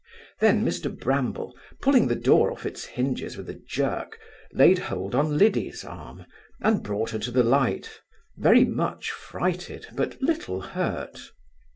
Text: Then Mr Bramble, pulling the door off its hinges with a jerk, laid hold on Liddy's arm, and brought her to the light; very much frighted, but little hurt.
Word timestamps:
Then 0.39 0.65
Mr 0.65 0.89
Bramble, 0.99 1.55
pulling 1.79 2.07
the 2.07 2.15
door 2.15 2.51
off 2.51 2.65
its 2.65 2.85
hinges 2.85 3.37
with 3.37 3.47
a 3.51 3.61
jerk, 3.69 4.17
laid 4.51 4.79
hold 4.79 5.13
on 5.13 5.37
Liddy's 5.37 5.83
arm, 5.85 6.25
and 6.59 6.81
brought 6.81 7.11
her 7.11 7.19
to 7.19 7.29
the 7.29 7.43
light; 7.43 7.99
very 8.35 8.65
much 8.65 9.11
frighted, 9.11 9.85
but 9.95 10.19
little 10.19 10.59
hurt. 10.61 11.29